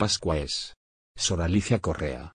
[0.00, 0.78] Pascua es.
[1.14, 2.34] Sor Alicia Correa.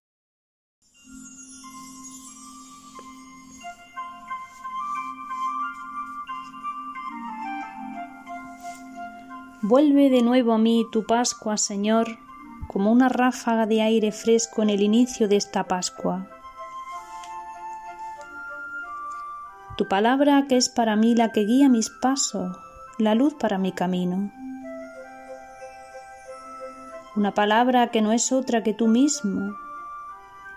[9.63, 12.19] Vuelve de nuevo a mí tu Pascua, Señor,
[12.67, 16.27] como una ráfaga de aire fresco en el inicio de esta Pascua.
[19.75, 22.55] Tu palabra que es para mí la que guía mis pasos,
[22.99, 24.31] la luz para mi camino.
[27.15, 29.55] Una palabra que no es otra que tú mismo,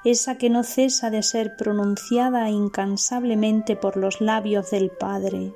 [0.05, 5.53] esa que no cesa de ser pronunciada incansablemente por los labios del Padre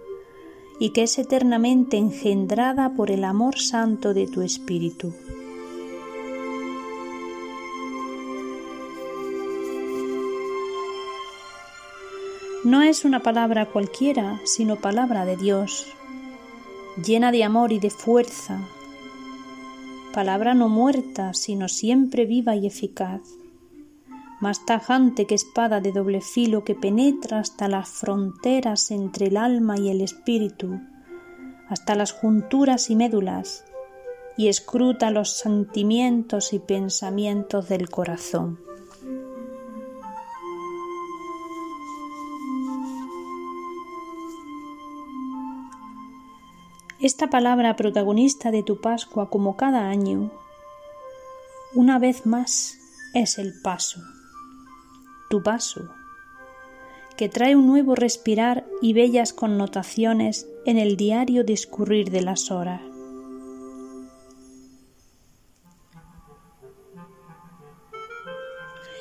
[0.79, 5.13] y que es eternamente engendrada por el amor santo de tu Espíritu.
[12.65, 15.89] No es una palabra cualquiera, sino palabra de Dios,
[17.05, 18.61] llena de amor y de fuerza,
[20.13, 23.23] palabra no muerta, sino siempre viva y eficaz,
[24.41, 29.79] más tajante que espada de doble filo que penetra hasta las fronteras entre el alma
[29.79, 30.81] y el espíritu,
[31.69, 33.65] hasta las junturas y médulas,
[34.37, 38.59] y escruta los sentimientos y pensamientos del corazón.
[47.03, 50.31] Esta palabra protagonista de tu Pascua como cada año,
[51.75, 52.79] una vez más
[53.13, 54.01] es el paso,
[55.29, 55.91] tu paso,
[57.17, 62.81] que trae un nuevo respirar y bellas connotaciones en el diario discurrir de las horas.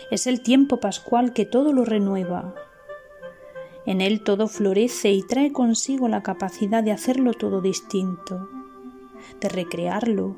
[0.09, 2.55] Es el tiempo pascual que todo lo renueva,
[3.85, 8.49] en él todo florece y trae consigo la capacidad de hacerlo todo distinto,
[9.39, 10.35] de recrearlo,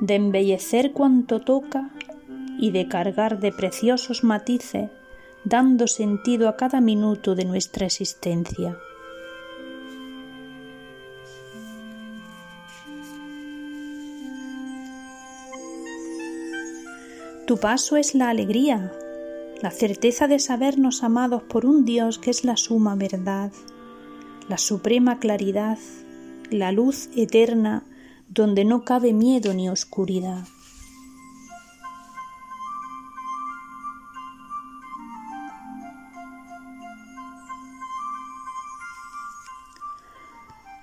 [0.00, 1.90] de embellecer cuanto toca
[2.58, 4.90] y de cargar de preciosos matices,
[5.44, 8.78] dando sentido a cada minuto de nuestra existencia.
[17.46, 18.92] Tu paso es la alegría,
[19.62, 23.52] la certeza de sabernos amados por un Dios que es la suma verdad,
[24.48, 25.78] la suprema claridad,
[26.50, 27.84] la luz eterna
[28.28, 30.44] donde no cabe miedo ni oscuridad.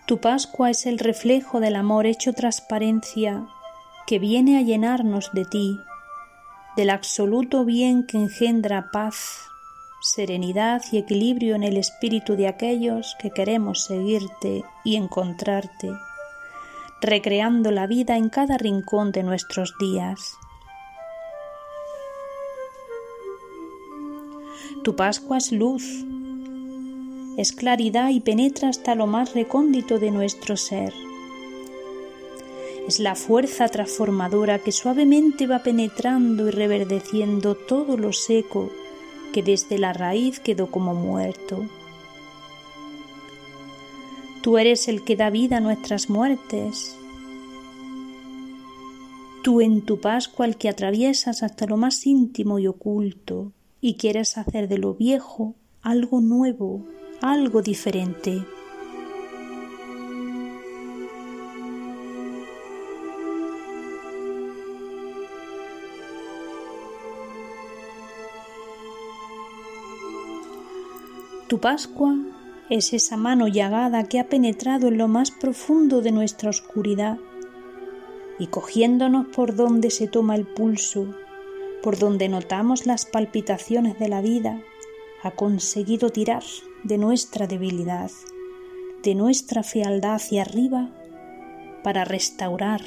[0.06, 3.48] Tu Pascua es el reflejo del amor hecho transparencia
[4.06, 5.78] que viene a llenarnos de ti
[6.78, 9.50] del absoluto bien que engendra paz,
[10.00, 15.90] serenidad y equilibrio en el espíritu de aquellos que queremos seguirte y encontrarte,
[17.02, 20.36] recreando la vida en cada rincón de nuestros días.
[24.84, 26.06] Tu Pascua es luz,
[27.38, 31.07] es claridad y penetra hasta lo más recóndito de nuestro ser
[32.88, 38.72] es la fuerza transformadora que suavemente va penetrando y reverdeciendo todo lo seco
[39.34, 41.66] que desde la raíz quedó como muerto.
[44.42, 46.96] Tú eres el que da vida a nuestras muertes.
[49.44, 54.38] Tú en tu Pascua el que atraviesas hasta lo más íntimo y oculto y quieres
[54.38, 56.86] hacer de lo viejo algo nuevo,
[57.22, 58.46] algo diferente.
[71.48, 72.14] Tu Pascua
[72.70, 77.18] es esa mano llagada que ha penetrado en lo más profundo de nuestra oscuridad
[78.38, 81.16] y cogiéndonos por donde se toma el pulso,
[81.82, 84.62] por donde notamos las palpitaciones de la vida,
[85.24, 86.44] ha conseguido tirar
[86.84, 88.12] de nuestra debilidad,
[89.02, 90.90] de nuestra fealdad hacia arriba,
[91.82, 92.82] para restaurar,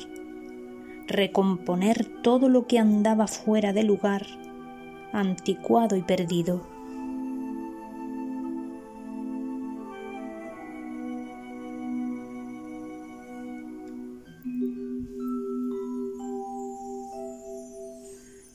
[1.07, 4.27] recomponer todo lo que andaba fuera de lugar,
[5.15, 6.80] anticuado y perdido.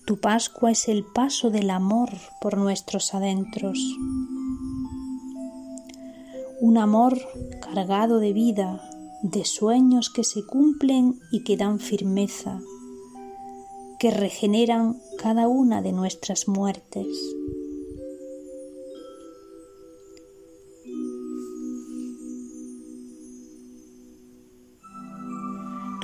[0.06, 2.10] Tu Pascua es el paso del amor
[2.40, 3.80] por nuestros adentros.
[6.62, 7.19] Un amor
[7.60, 8.88] cargado de vida,
[9.24, 12.60] de sueños que se cumplen y que dan firmeza,
[13.98, 17.07] que regeneran cada una de nuestras muertes.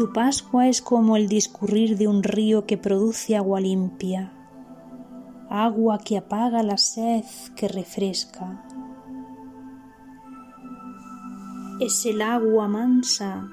[0.02, 4.34] Tu Pascua es como el discurrir de un río que produce agua limpia,
[5.48, 7.24] agua que apaga la sed
[7.56, 8.66] que refresca.
[11.80, 13.52] Es el agua mansa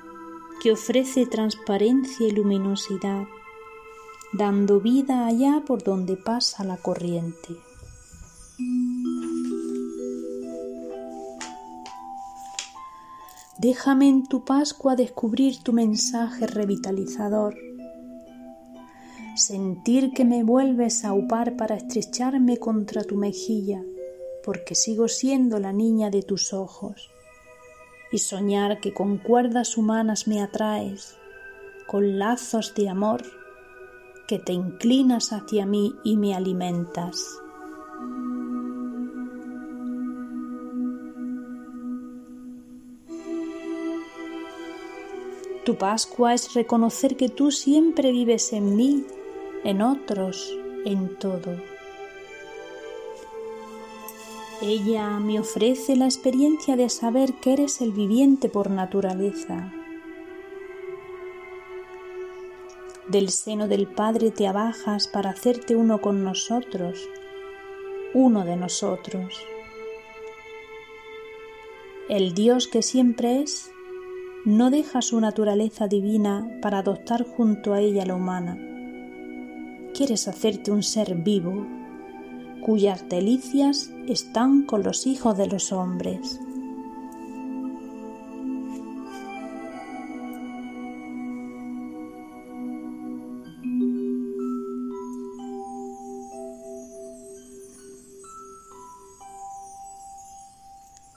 [0.63, 3.25] que ofrece transparencia y luminosidad,
[4.33, 7.59] dando vida allá por donde pasa la corriente.
[13.59, 17.57] Déjame en tu Pascua descubrir tu mensaje revitalizador,
[19.35, 23.83] sentir que me vuelves a upar para estrecharme contra tu mejilla,
[24.45, 27.11] porque sigo siendo la niña de tus ojos,
[28.13, 31.17] y soñar que con cuerdas humanas me atraes,
[31.89, 33.25] con lazos de amor,
[34.29, 37.25] que te inclinas hacia mí y me alimentas.
[45.69, 49.05] Tu Pascua es reconocer que tú siempre vives en mí,
[49.65, 50.57] en otros,
[50.87, 51.61] en todo.
[54.63, 59.71] Ella me ofrece la experiencia de saber que eres el viviente por naturaleza.
[63.07, 67.07] Del seno del Padre te abajas para hacerte uno con nosotros,
[68.15, 69.39] uno de nosotros.
[72.09, 73.71] El Dios que siempre es
[74.45, 78.57] no deja su naturaleza divina para adoptar junto a ella la humana.
[79.95, 81.67] Quieres hacerte un ser vivo,
[82.65, 86.41] cuyas delicias están con los hijos de los hombres.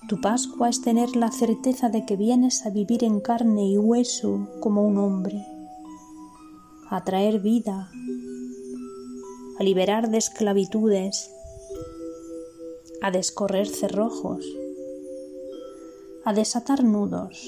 [0.08, 4.50] Tu Pascua es tener la certeza de que vienes a vivir en carne y hueso
[4.60, 5.46] como un hombre,
[6.90, 7.90] a traer vida,
[9.60, 11.32] a liberar de esclavitudes,
[13.02, 14.44] a descorrer cerrojos,
[16.26, 17.48] a desatar nudos,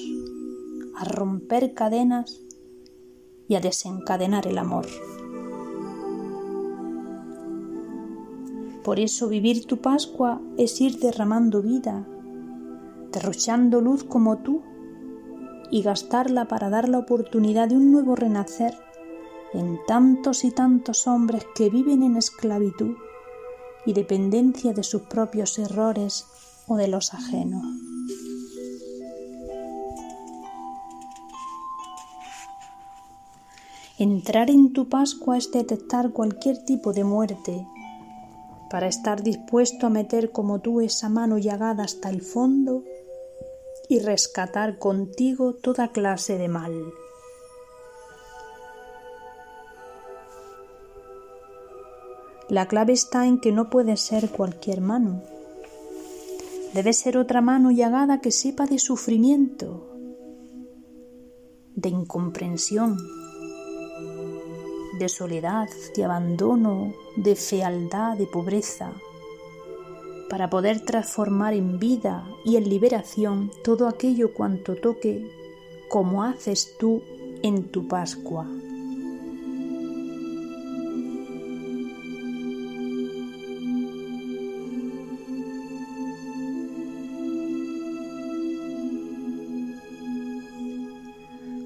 [0.96, 2.40] a romper cadenas
[3.48, 4.86] y a desencadenar el amor.
[8.84, 12.06] Por eso vivir tu Pascua es ir derramando vida
[13.14, 14.62] derrochando luz como tú
[15.70, 18.74] y gastarla para dar la oportunidad de un nuevo renacer
[19.54, 22.96] en tantos y tantos hombres que viven en esclavitud
[23.86, 26.26] y dependencia de sus propios errores
[26.66, 27.64] o de los ajenos.
[33.96, 37.64] Entrar en tu Pascua es detectar cualquier tipo de muerte,
[38.74, 42.82] para estar dispuesto a meter como tú esa mano llagada hasta el fondo
[43.88, 46.92] y rescatar contigo toda clase de mal.
[52.48, 55.22] La clave está en que no puede ser cualquier mano.
[56.74, 59.88] Debe ser otra mano llagada que sepa de sufrimiento,
[61.74, 62.98] de incomprensión,
[64.98, 68.92] de soledad, de abandono, de fealdad, de pobreza,
[70.34, 75.30] para poder transformar en vida y en liberación todo aquello cuanto toque,
[75.88, 77.02] como haces tú
[77.44, 78.44] en tu Pascua.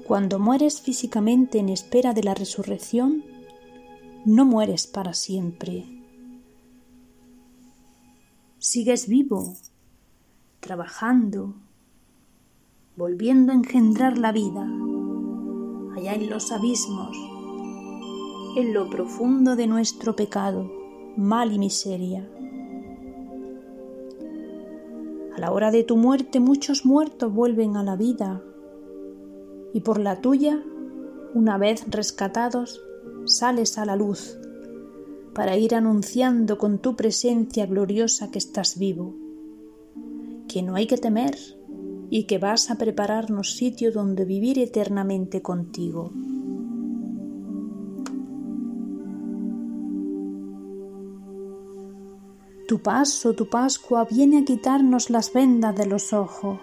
[0.05, 3.23] Cuando mueres físicamente en espera de la resurrección,
[4.25, 5.98] no mueres para siempre
[8.71, 9.55] sigues vivo,
[10.59, 11.55] trabajando,
[12.95, 14.61] volviendo a engendrar la vida,
[15.95, 17.17] allá en los abismos,
[18.57, 20.71] en lo profundo de nuestro pecado,
[21.17, 22.29] mal y miseria.
[25.35, 28.43] A la hora de tu muerte muchos muertos vuelven a la vida
[29.73, 30.63] y por la tuya,
[31.33, 32.83] una vez rescatados,
[33.25, 34.37] sales a la luz
[35.39, 39.15] para ir anunciando con tu presencia gloriosa que estás vivo,
[40.49, 41.37] que no hay que temer
[42.09, 46.11] y que vas a prepararnos sitio donde vivir eternamente contigo.
[52.67, 56.59] Tu paso, tu Pascua viene a quitarnos las vendas de los ojos,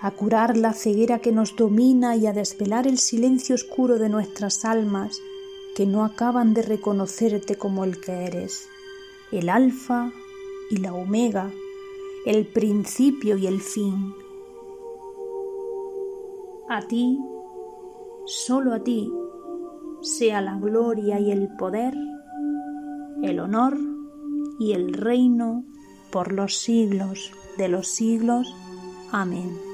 [0.00, 4.64] a curar la ceguera que nos domina y a desvelar el silencio oscuro de nuestras
[4.64, 5.20] almas
[5.74, 8.68] que no acaban de reconocerte como el que eres,
[9.32, 10.12] el alfa
[10.70, 11.50] y la omega,
[12.26, 14.14] el principio y el fin.
[16.68, 17.18] A ti
[18.26, 19.12] Solo a ti
[20.00, 21.94] sea la gloria y el poder,
[23.22, 23.76] el honor
[24.58, 25.62] y el reino
[26.10, 28.54] por los siglos de los siglos.
[29.12, 29.73] Amén.